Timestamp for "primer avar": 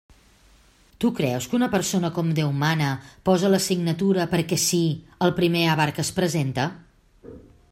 5.41-5.89